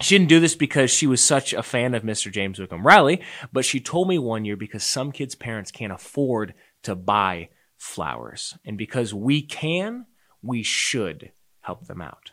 She 0.00 0.16
didn't 0.16 0.28
do 0.28 0.38
this 0.40 0.54
because 0.54 0.90
she 0.90 1.08
was 1.08 1.22
such 1.22 1.52
a 1.52 1.62
fan 1.62 1.94
of 1.94 2.04
Mr. 2.04 2.30
James 2.30 2.58
Whitcomb 2.58 2.86
Riley, 2.86 3.20
but 3.52 3.64
she 3.64 3.80
told 3.80 4.08
me 4.08 4.18
one 4.18 4.44
year 4.44 4.56
because 4.56 4.84
some 4.84 5.10
kids' 5.10 5.34
parents 5.34 5.72
can't 5.72 5.92
afford 5.92 6.54
to 6.84 6.94
buy 6.94 7.48
flowers. 7.76 8.56
And 8.64 8.78
because 8.78 9.12
we 9.12 9.42
can, 9.42 10.06
we 10.40 10.62
should 10.62 11.32
help 11.60 11.86
them 11.86 12.00
out. 12.00 12.30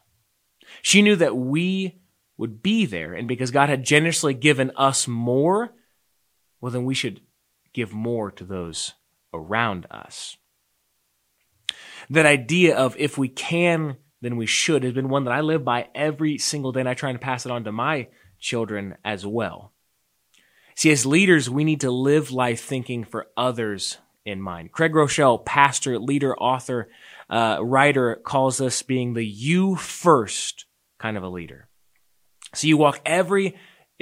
She 0.82 1.02
knew 1.02 1.16
that 1.16 1.36
we 1.36 2.02
would 2.38 2.62
be 2.62 2.86
there. 2.86 3.14
And 3.14 3.28
because 3.28 3.52
God 3.52 3.70
had 3.70 3.84
generously 3.84 4.34
given 4.34 4.72
us 4.76 5.08
more, 5.08 5.74
well, 6.62 6.72
then 6.72 6.86
we 6.86 6.94
should 6.94 7.22
give 7.74 7.94
more 7.94 8.32
to 8.32 8.44
those 8.44 8.94
around 9.34 9.86
us. 9.90 10.38
That 12.10 12.26
idea 12.26 12.76
of 12.76 12.96
if 12.98 13.18
we 13.18 13.28
can, 13.28 13.98
then 14.22 14.38
we 14.38 14.46
should 14.46 14.84
has 14.84 14.94
been 14.94 15.10
one 15.10 15.26
that 15.26 15.34
I 15.34 15.42
live 15.42 15.64
by 15.64 15.88
every 15.94 16.38
single 16.38 16.72
day, 16.72 16.82
and 16.82 16.90
I 16.90 16.94
try 16.94 17.10
and 17.10 17.22
pass 17.22 17.46
it 17.46 17.52
on 17.52 17.64
to 17.66 17.72
my 17.72 18.08
children 18.40 18.96
as 19.04 19.26
well. 19.26 19.72
See, 20.76 20.92
as 20.92 21.06
leaders, 21.06 21.50
we 21.50 21.64
need 21.64 21.82
to 21.82 21.92
live 21.92 22.32
life 22.32 22.64
thinking 22.64 23.04
for 23.04 23.28
others 23.38 23.98
in 24.26 24.42
mind. 24.42 24.72
Craig 24.72 24.92
Groeschel, 24.92 25.46
pastor, 25.46 26.00
leader, 26.00 26.36
author, 26.38 26.90
uh, 27.30 27.60
writer, 27.62 28.16
calls 28.16 28.60
us 28.60 28.82
being 28.82 29.14
the 29.14 29.26
you 29.26 29.76
first 29.76 30.66
kind 31.00 31.16
of 31.16 31.24
a 31.24 31.30
leader. 31.30 31.70
So 32.54 32.68
you 32.68 32.78
walk 32.78 33.02
every 33.06 33.56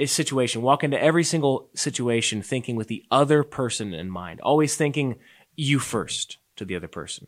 situation, 0.04 0.62
walk 0.62 0.82
into 0.82 1.00
every 1.00 1.24
single 1.24 1.70
situation 1.74 2.42
thinking 2.42 2.76
with 2.76 2.88
the 2.88 3.04
other 3.10 3.42
person 3.44 3.94
in 3.94 4.10
mind, 4.10 4.40
always 4.40 4.76
thinking 4.76 5.16
you 5.54 5.78
first 5.78 6.38
to 6.56 6.64
the 6.64 6.74
other 6.74 6.88
person. 6.88 7.26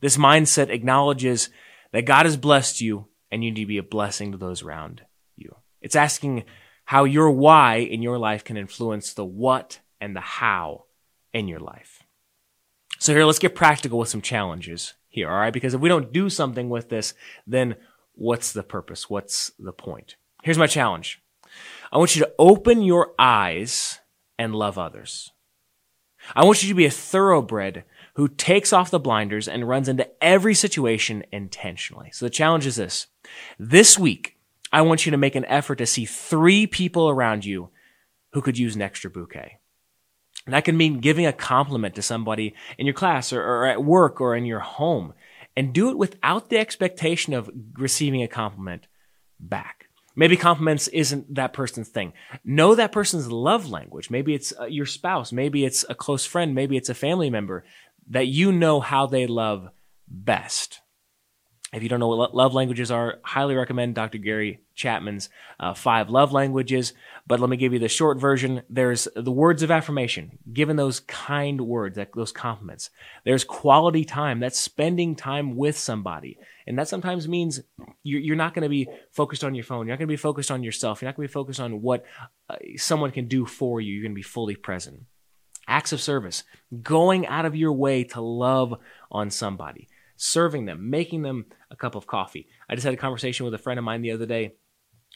This 0.00 0.16
mindset 0.16 0.70
acknowledges 0.70 1.50
that 1.92 2.06
God 2.06 2.26
has 2.26 2.36
blessed 2.36 2.80
you 2.80 3.08
and 3.30 3.44
you 3.44 3.50
need 3.50 3.60
to 3.62 3.66
be 3.66 3.78
a 3.78 3.82
blessing 3.82 4.32
to 4.32 4.38
those 4.38 4.62
around 4.62 5.02
you. 5.36 5.56
It's 5.80 5.96
asking 5.96 6.44
how 6.84 7.04
your 7.04 7.30
why 7.30 7.76
in 7.76 8.02
your 8.02 8.18
life 8.18 8.44
can 8.44 8.56
influence 8.56 9.14
the 9.14 9.24
what 9.24 9.80
and 10.00 10.14
the 10.14 10.20
how 10.20 10.84
in 11.32 11.48
your 11.48 11.60
life. 11.60 12.02
So 12.98 13.14
here, 13.14 13.24
let's 13.24 13.38
get 13.38 13.54
practical 13.54 13.98
with 13.98 14.08
some 14.08 14.20
challenges 14.20 14.94
here, 15.08 15.30
all 15.30 15.38
right? 15.38 15.52
Because 15.52 15.74
if 15.74 15.80
we 15.80 15.88
don't 15.88 16.12
do 16.12 16.28
something 16.28 16.68
with 16.68 16.88
this, 16.88 17.14
then 17.46 17.76
what's 18.14 18.52
the 18.52 18.62
purpose? 18.62 19.08
What's 19.08 19.52
the 19.58 19.72
point? 19.72 20.16
Here's 20.42 20.58
my 20.58 20.66
challenge. 20.66 21.22
I 21.92 21.98
want 21.98 22.14
you 22.14 22.22
to 22.22 22.32
open 22.38 22.82
your 22.82 23.14
eyes 23.18 24.00
and 24.38 24.54
love 24.54 24.78
others. 24.78 25.32
I 26.34 26.44
want 26.44 26.62
you 26.62 26.68
to 26.68 26.74
be 26.74 26.86
a 26.86 26.90
thoroughbred 26.90 27.84
who 28.14 28.28
takes 28.28 28.72
off 28.72 28.90
the 28.90 29.00
blinders 29.00 29.48
and 29.48 29.68
runs 29.68 29.88
into 29.88 30.08
every 30.22 30.54
situation 30.54 31.24
intentionally. 31.32 32.10
So 32.12 32.26
the 32.26 32.30
challenge 32.30 32.66
is 32.66 32.76
this. 32.76 33.06
This 33.58 33.98
week, 33.98 34.36
I 34.72 34.82
want 34.82 35.06
you 35.06 35.10
to 35.10 35.16
make 35.16 35.34
an 35.34 35.44
effort 35.46 35.76
to 35.76 35.86
see 35.86 36.04
three 36.04 36.66
people 36.66 37.08
around 37.08 37.44
you 37.44 37.70
who 38.32 38.42
could 38.42 38.58
use 38.58 38.76
an 38.76 38.82
extra 38.82 39.10
bouquet. 39.10 39.58
And 40.46 40.54
that 40.54 40.64
can 40.64 40.76
mean 40.76 41.00
giving 41.00 41.26
a 41.26 41.32
compliment 41.32 41.94
to 41.96 42.02
somebody 42.02 42.54
in 42.78 42.86
your 42.86 42.94
class 42.94 43.32
or, 43.32 43.42
or 43.42 43.66
at 43.66 43.84
work 43.84 44.20
or 44.20 44.34
in 44.34 44.44
your 44.44 44.60
home. 44.60 45.12
And 45.56 45.72
do 45.72 45.90
it 45.90 45.98
without 45.98 46.48
the 46.48 46.58
expectation 46.58 47.34
of 47.34 47.50
receiving 47.74 48.22
a 48.22 48.28
compliment 48.28 48.86
back. 49.38 49.88
Maybe 50.16 50.36
compliments 50.36 50.88
isn't 50.88 51.34
that 51.34 51.52
person's 51.52 51.88
thing. 51.88 52.12
Know 52.44 52.74
that 52.74 52.92
person's 52.92 53.30
love 53.30 53.70
language. 53.70 54.10
Maybe 54.10 54.34
it's 54.34 54.52
uh, 54.58 54.64
your 54.64 54.86
spouse. 54.86 55.32
Maybe 55.32 55.64
it's 55.64 55.84
a 55.88 55.94
close 55.94 56.26
friend. 56.26 56.54
Maybe 56.54 56.76
it's 56.76 56.88
a 56.88 56.94
family 56.94 57.30
member 57.30 57.64
that 58.08 58.26
you 58.26 58.52
know 58.52 58.80
how 58.80 59.06
they 59.06 59.26
love 59.26 59.68
best. 60.08 60.80
If 61.72 61.84
you 61.84 61.88
don't 61.88 62.00
know 62.00 62.08
what 62.08 62.34
love 62.34 62.52
languages 62.52 62.90
are, 62.90 63.20
highly 63.22 63.54
recommend 63.54 63.94
Dr. 63.94 64.18
Gary 64.18 64.60
Chapman's 64.74 65.28
uh, 65.60 65.72
five 65.72 66.10
love 66.10 66.32
languages. 66.32 66.94
But 67.28 67.38
let 67.38 67.48
me 67.48 67.56
give 67.56 67.72
you 67.72 67.78
the 67.78 67.88
short 67.88 68.18
version. 68.18 68.62
There's 68.68 69.06
the 69.14 69.30
words 69.30 69.62
of 69.62 69.70
affirmation, 69.70 70.38
given 70.52 70.74
those 70.74 70.98
kind 70.98 71.60
words, 71.60 71.94
that, 71.94 72.10
those 72.12 72.32
compliments. 72.32 72.90
There's 73.24 73.44
quality 73.44 74.04
time. 74.04 74.40
That's 74.40 74.58
spending 74.58 75.14
time 75.14 75.54
with 75.54 75.78
somebody. 75.78 76.38
And 76.66 76.76
that 76.76 76.88
sometimes 76.88 77.28
means 77.28 77.60
you're, 78.02 78.20
you're 78.20 78.36
not 78.36 78.52
going 78.52 78.64
to 78.64 78.68
be 78.68 78.88
focused 79.12 79.44
on 79.44 79.54
your 79.54 79.64
phone. 79.64 79.86
You're 79.86 79.94
not 79.94 80.00
going 80.00 80.08
to 80.08 80.12
be 80.12 80.16
focused 80.16 80.50
on 80.50 80.64
yourself. 80.64 81.00
You're 81.00 81.08
not 81.08 81.16
going 81.16 81.28
to 81.28 81.30
be 81.30 81.34
focused 81.34 81.60
on 81.60 81.82
what 81.82 82.04
uh, 82.48 82.56
someone 82.78 83.12
can 83.12 83.28
do 83.28 83.46
for 83.46 83.80
you. 83.80 83.92
You're 83.92 84.02
going 84.02 84.12
to 84.12 84.16
be 84.16 84.22
fully 84.22 84.56
present. 84.56 85.02
Acts 85.68 85.92
of 85.92 86.00
service, 86.00 86.42
going 86.82 87.28
out 87.28 87.44
of 87.44 87.54
your 87.54 87.72
way 87.72 88.02
to 88.02 88.20
love 88.20 88.74
on 89.12 89.30
somebody 89.30 89.86
serving 90.20 90.66
them, 90.66 90.90
making 90.90 91.22
them 91.22 91.46
a 91.70 91.76
cup 91.76 91.94
of 91.94 92.06
coffee. 92.06 92.46
I 92.68 92.74
just 92.74 92.84
had 92.84 92.92
a 92.92 92.98
conversation 92.98 93.44
with 93.44 93.54
a 93.54 93.58
friend 93.58 93.78
of 93.78 93.84
mine 93.84 94.02
the 94.02 94.10
other 94.10 94.26
day. 94.26 94.52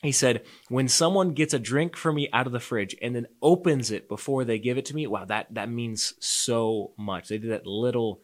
He 0.02 0.12
said, 0.12 0.44
when 0.68 0.88
someone 0.88 1.34
gets 1.34 1.52
a 1.52 1.58
drink 1.58 1.94
for 1.94 2.10
me 2.12 2.28
out 2.32 2.46
of 2.46 2.52
the 2.52 2.60
fridge 2.60 2.96
and 3.00 3.14
then 3.14 3.26
opens 3.42 3.90
it 3.90 4.08
before 4.08 4.44
they 4.44 4.58
give 4.58 4.78
it 4.78 4.86
to 4.86 4.94
me, 4.94 5.06
wow, 5.06 5.26
that, 5.26 5.52
that 5.54 5.68
means 5.68 6.14
so 6.20 6.92
much. 6.98 7.28
They 7.28 7.38
did 7.38 7.50
that 7.50 7.66
little 7.66 8.20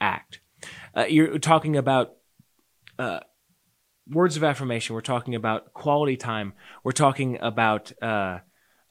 act. 0.00 0.40
Uh, 0.94 1.06
you're 1.08 1.38
talking 1.38 1.76
about 1.76 2.12
uh, 2.98 3.20
words 4.08 4.36
of 4.36 4.44
affirmation. 4.44 4.94
We're 4.94 5.00
talking 5.00 5.34
about 5.34 5.72
quality 5.72 6.16
time. 6.16 6.52
We're 6.84 6.92
talking 6.92 7.38
about 7.40 7.92
uh, 8.00 8.38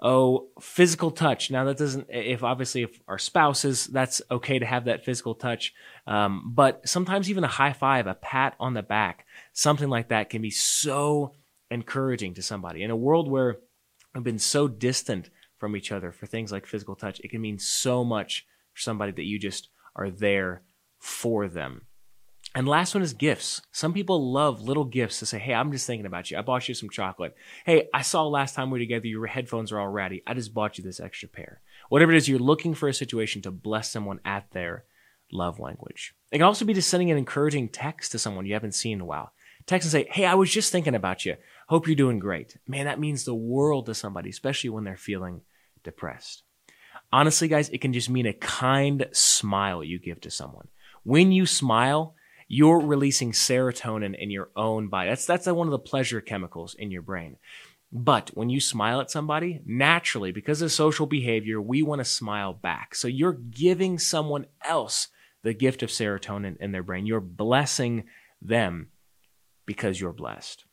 oh 0.02 0.48
physical 0.62 1.12
touch. 1.12 1.52
Now 1.52 1.66
that 1.66 1.78
doesn't 1.78 2.08
if 2.10 2.44
obviously 2.44 2.84
if 2.84 3.00
our 3.08 3.18
spouses 3.18 3.88
that's 3.88 4.22
okay 4.32 4.60
to 4.60 4.66
have 4.66 4.86
that 4.86 5.04
physical 5.04 5.36
touch. 5.36 5.74
Um, 6.08 6.52
but 6.54 6.88
sometimes 6.88 7.30
even 7.30 7.44
a 7.44 7.48
high 7.48 7.74
five 7.74 8.08
a 8.08 8.14
pat 8.14 8.56
on 8.60 8.74
the 8.74 8.84
back 8.84 9.26
something 9.54 9.90
like 9.90 10.10
that 10.10 10.30
can 10.30 10.42
be 10.42 10.52
so 10.52 11.34
encouraging 11.72 12.34
to 12.36 12.42
somebody. 12.42 12.84
In 12.84 12.92
a 12.92 12.96
world 12.96 13.30
where 13.30 13.58
we've 14.16 14.24
been 14.24 14.40
so 14.40 14.68
distant 14.68 15.30
from 15.58 15.76
each 15.76 15.92
other 15.92 16.12
for 16.12 16.26
things 16.26 16.52
like 16.52 16.66
physical 16.66 16.96
touch 16.96 17.20
it 17.20 17.30
can 17.30 17.42
mean 17.42 17.60
so 17.60 18.04
much 18.04 18.46
for 18.74 18.82
somebody 18.82 19.12
that 19.12 19.26
you 19.26 19.38
just 19.38 19.70
are 19.96 20.10
there 20.10 20.64
for 21.00 21.48
them 21.48 21.82
and 22.56 22.68
last 22.68 22.96
one 22.96 23.04
is 23.04 23.14
gifts. 23.14 23.62
Some 23.72 23.94
people 23.94 24.32
love 24.32 24.62
little 24.62 24.84
gifts 24.84 25.20
to 25.20 25.26
say, 25.26 25.38
Hey, 25.38 25.54
I'm 25.54 25.72
just 25.72 25.86
thinking 25.86 26.06
about 26.06 26.32
you. 26.32 26.38
I 26.38 26.42
bought 26.42 26.68
you 26.68 26.74
some 26.74 26.90
chocolate. 26.90 27.36
Hey, 27.66 27.88
I 27.94 28.02
saw 28.02 28.26
last 28.28 28.56
time 28.56 28.70
we 28.70 28.80
were 28.80 28.86
together, 28.86 29.08
your 29.08 29.28
headphones 29.28 29.72
are 29.72 29.80
all 29.80 29.88
ratty. 29.88 30.24
I 30.26 30.34
just 30.34 30.54
bought 30.54 30.78
you 30.78 30.84
this 30.84 31.00
extra 31.00 31.30
pair. 31.30 31.62
Whatever 31.90 32.12
it 32.12 32.18
is, 32.18 32.28
you're 32.28 32.40
looking 32.40 32.74
for 32.74 32.90
a 32.90 32.94
situation 32.94 33.42
to 33.44 33.52
bless 33.52 33.92
someone 33.92 34.20
at 34.26 34.52
their 34.52 34.86
love 35.32 35.60
language. 35.60 36.16
It 36.32 36.38
can 36.38 36.46
also 36.46 36.66
be 36.66 36.74
just 36.74 36.90
sending 36.90 37.12
an 37.12 37.18
encouraging 37.18 37.70
text 37.70 38.12
to 38.14 38.20
someone 38.20 38.46
you 38.46 38.54
haven't 38.54 38.76
seen 38.76 38.94
in 38.94 39.02
a 39.02 39.06
while. 39.06 39.32
Text 39.68 39.86
and 39.86 39.92
say, 39.92 40.08
Hey, 40.12 40.26
I 40.26 40.34
was 40.34 40.52
just 40.52 40.72
thinking 40.72 40.96
about 40.96 41.26
you. 41.26 41.36
Hope 41.68 41.86
you're 41.86 41.96
doing 41.96 42.18
great. 42.18 42.58
Man, 42.68 42.86
that 42.86 43.00
means 43.00 43.26
the 43.26 43.36
world 43.36 43.86
to 43.86 43.94
somebody, 43.94 44.32
especially 44.32 44.72
when 44.72 44.86
they're 44.86 44.98
feeling 44.98 45.42
depressed. 45.84 46.42
Honestly, 47.12 47.48
guys, 47.48 47.70
it 47.70 47.80
can 47.82 47.94
just 47.94 48.10
mean 48.10 48.26
a 48.26 48.34
kind 48.34 49.08
smile 49.12 49.84
you 49.84 50.00
give 50.00 50.22
to 50.22 50.32
someone. 50.32 50.68
When 51.04 51.32
you 51.32 51.46
smile, 51.46 52.16
you're 52.50 52.80
releasing 52.80 53.32
serotonin 53.32 54.18
in 54.18 54.32
your 54.32 54.50
own 54.56 54.90
body. 54.90 55.10
That's 55.10 55.26
that's 55.26 55.46
one 55.46 55.68
of 55.68 55.72
the 55.72 55.80
pleasure 55.80 56.20
chemicals 56.20 56.74
in 56.74 56.92
your 56.92 57.04
brain. 57.04 57.38
But 57.92 58.32
when 58.34 58.50
you 58.50 58.60
smile 58.60 59.02
at 59.02 59.12
somebody, 59.12 59.62
naturally, 59.66 60.32
because 60.32 60.62
of 60.62 60.72
social 60.72 61.06
behavior, 61.06 61.62
we 61.62 61.82
want 61.82 62.00
to 62.00 62.06
smile 62.06 62.54
back. 62.54 62.96
So 62.96 63.08
you're 63.08 63.34
giving 63.34 63.98
someone 63.98 64.48
else 64.64 65.08
the 65.44 65.54
gift 65.54 65.82
of 65.84 65.90
serotonin 65.90 66.58
in 66.60 66.72
their 66.72 66.84
brain. 66.84 67.06
You're 67.06 67.22
blessing 67.22 68.06
them 68.42 68.90
because 69.66 70.02
you're 70.02 70.14
blessed. 70.14 70.66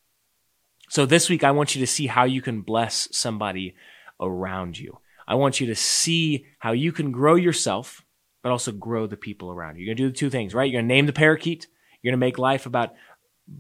So 0.89 1.05
this 1.05 1.29
week, 1.29 1.45
I 1.45 1.51
want 1.51 1.75
you 1.75 1.81
to 1.81 1.87
see 1.87 2.07
how 2.07 2.25
you 2.25 2.41
can 2.41 2.63
bless 2.63 3.09
somebody 3.13 3.75
around 4.21 4.79
you. 4.79 4.99
I 5.29 5.35
want 5.35 5.61
you 5.61 5.67
to 5.67 5.75
see 5.75 6.47
how 6.59 6.73
you 6.73 6.93
can 6.93 7.13
grow 7.13 7.35
yourself 7.35 8.06
but 8.47 8.53
also 8.53 8.71
grow 8.71 9.09
the 9.09 9.17
people 9.17 9.51
around 9.51 9.75
you. 9.77 9.85
You're 9.85 9.89
going 9.89 9.97
to 9.97 10.03
do 10.05 10.09
the 10.11 10.17
two 10.17 10.31
things, 10.31 10.55
right? 10.55 10.71
You're 10.71 10.81
going 10.81 10.89
to 10.89 10.95
name 10.95 11.07
the 11.07 11.13
parakeet. 11.13 11.67
You're 12.01 12.13
going 12.13 12.21
to 12.21 12.25
make 12.25 12.39
life 12.39 12.65
about 12.65 12.95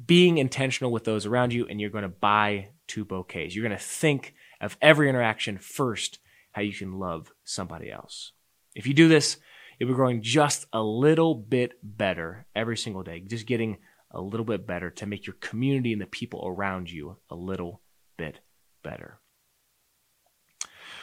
being 0.06 0.38
intentional 0.38 0.92
with 0.92 1.02
those 1.02 1.26
around 1.26 1.52
you, 1.52 1.66
and 1.66 1.80
you're 1.80 1.90
going 1.90 2.02
to 2.02 2.08
buy 2.08 2.68
two 2.86 3.04
bouquets. 3.04 3.52
You're 3.52 3.66
going 3.66 3.76
to 3.76 3.84
think 3.84 4.34
of 4.60 4.76
every 4.80 5.08
interaction 5.08 5.58
first, 5.58 6.20
how 6.52 6.62
you 6.62 6.72
can 6.72 7.00
love 7.00 7.32
somebody 7.42 7.90
else. 7.90 8.30
If 8.76 8.86
you 8.86 8.94
do 8.94 9.08
this, 9.08 9.38
you'll 9.80 9.88
be 9.88 9.96
growing 9.96 10.22
just 10.22 10.66
a 10.72 10.80
little 10.80 11.34
bit 11.34 11.72
better 11.82 12.46
every 12.54 12.76
single 12.76 13.02
day, 13.02 13.18
just 13.18 13.44
getting 13.44 13.78
a 14.12 14.20
little 14.20 14.46
bit 14.46 14.68
better 14.68 14.90
to 14.90 15.06
make 15.06 15.26
your 15.26 15.34
community 15.40 15.94
and 15.94 16.00
the 16.00 16.06
people 16.06 16.44
around 16.46 16.88
you 16.88 17.16
a 17.28 17.34
little 17.34 17.80
bit 18.16 18.38
better. 18.84 19.18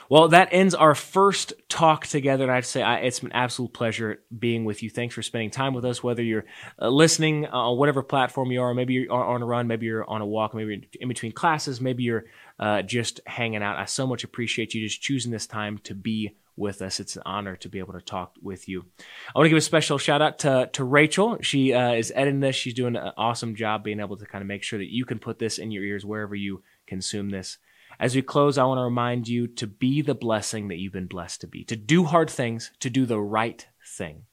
Well, 0.09 0.27
that 0.29 0.49
ends 0.51 0.75
our 0.75 0.95
first 0.95 1.53
talk 1.69 2.07
together. 2.07 2.43
And 2.43 2.51
I'd 2.51 2.65
say 2.65 2.81
I, 2.81 2.97
it's 2.99 3.23
an 3.23 3.31
absolute 3.31 3.73
pleasure 3.73 4.21
being 4.37 4.65
with 4.65 4.83
you. 4.83 4.89
Thanks 4.89 5.15
for 5.15 5.21
spending 5.21 5.49
time 5.49 5.73
with 5.73 5.85
us, 5.85 6.03
whether 6.03 6.23
you're 6.23 6.45
uh, 6.81 6.89
listening 6.89 7.45
on 7.47 7.77
whatever 7.77 8.03
platform 8.03 8.51
you 8.51 8.61
are, 8.61 8.73
maybe 8.73 8.93
you're 8.93 9.11
on 9.11 9.41
a 9.41 9.45
run, 9.45 9.67
maybe 9.67 9.85
you're 9.85 10.09
on 10.09 10.21
a 10.21 10.25
walk, 10.25 10.53
maybe 10.53 10.87
in 10.99 11.07
between 11.07 11.31
classes, 11.31 11.81
maybe 11.81 12.03
you're 12.03 12.25
uh, 12.59 12.81
just 12.81 13.21
hanging 13.25 13.63
out. 13.63 13.77
I 13.77 13.85
so 13.85 14.05
much 14.05 14.23
appreciate 14.23 14.73
you 14.73 14.87
just 14.87 15.01
choosing 15.01 15.31
this 15.31 15.47
time 15.47 15.79
to 15.79 15.95
be 15.95 16.35
with 16.55 16.81
us. 16.81 16.99
It's 16.99 17.15
an 17.15 17.23
honor 17.25 17.55
to 17.57 17.69
be 17.69 17.79
able 17.79 17.93
to 17.93 18.01
talk 18.01 18.33
with 18.41 18.69
you. 18.69 18.85
I 18.99 19.39
want 19.39 19.45
to 19.45 19.49
give 19.49 19.57
a 19.57 19.61
special 19.61 19.97
shout 19.97 20.21
out 20.21 20.39
to, 20.39 20.69
to 20.73 20.83
Rachel. 20.83 21.39
She 21.41 21.73
uh, 21.73 21.93
is 21.93 22.11
editing 22.15 22.41
this. 22.41 22.55
She's 22.55 22.75
doing 22.75 22.95
an 22.95 23.11
awesome 23.17 23.55
job 23.55 23.83
being 23.83 23.99
able 23.99 24.17
to 24.17 24.25
kind 24.25 24.41
of 24.41 24.47
make 24.47 24.63
sure 24.63 24.79
that 24.79 24.93
you 24.93 25.05
can 25.05 25.17
put 25.17 25.39
this 25.39 25.57
in 25.57 25.71
your 25.71 25.83
ears 25.83 26.05
wherever 26.05 26.35
you 26.35 26.61
consume 26.85 27.31
this. 27.31 27.57
As 27.99 28.15
we 28.15 28.21
close, 28.21 28.57
I 28.57 28.63
want 28.63 28.79
to 28.79 28.83
remind 28.83 29.27
you 29.27 29.47
to 29.47 29.67
be 29.67 30.01
the 30.01 30.15
blessing 30.15 30.67
that 30.67 30.77
you've 30.77 30.93
been 30.93 31.07
blessed 31.07 31.41
to 31.41 31.47
be, 31.47 31.63
to 31.65 31.75
do 31.75 32.05
hard 32.05 32.29
things, 32.29 32.71
to 32.79 32.89
do 32.89 33.05
the 33.05 33.19
right 33.19 33.65
thing. 33.85 34.23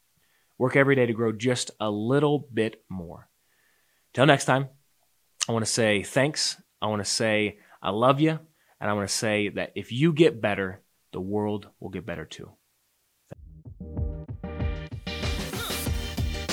Work 0.58 0.76
every 0.76 0.94
day 0.94 1.06
to 1.06 1.12
grow 1.12 1.32
just 1.32 1.70
a 1.80 1.90
little 1.90 2.48
bit 2.52 2.82
more. 2.88 3.28
Till 4.12 4.26
next 4.26 4.46
time, 4.46 4.68
I 5.48 5.52
want 5.52 5.64
to 5.64 5.70
say 5.70 6.02
thanks. 6.02 6.60
I 6.82 6.86
want 6.86 7.00
to 7.00 7.10
say 7.10 7.58
I 7.82 7.90
love 7.90 8.20
you. 8.20 8.38
And 8.80 8.90
I 8.90 8.94
want 8.94 9.08
to 9.08 9.14
say 9.14 9.50
that 9.50 9.72
if 9.74 9.92
you 9.92 10.12
get 10.12 10.40
better, 10.40 10.82
the 11.12 11.20
world 11.20 11.68
will 11.80 11.90
get 11.90 12.06
better 12.06 12.24
too. 12.24 12.50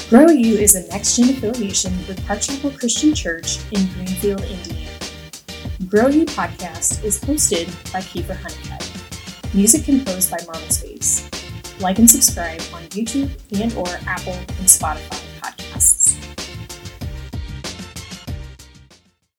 Grow 0.10 0.30
You 0.30 0.56
is 0.56 0.76
a 0.76 0.88
next 0.88 1.18
gen 1.18 1.30
affiliation 1.30 1.98
with 2.08 2.26
Park 2.26 2.42
Chapel 2.42 2.72
Christian 2.72 3.14
Church 3.14 3.60
in 3.72 3.86
Greenfield, 3.88 4.42
Indiana. 4.42 4.87
Grow 5.88 6.08
You 6.08 6.26
podcast 6.26 7.06
is 7.06 7.18
hosted 7.22 7.68
by 7.94 8.02
Kiefer 8.02 8.36
Honeycutt. 8.36 9.54
Music 9.54 9.86
composed 9.86 10.30
by 10.30 10.38
Marble 10.46 10.70
Space. 10.70 11.30
Like 11.80 11.98
and 11.98 12.10
subscribe 12.10 12.60
on 12.74 12.84
YouTube 12.90 13.32
and 13.62 13.74
or 13.74 13.88
Apple 14.06 14.34
and 14.34 14.68
Spotify. 14.68 15.27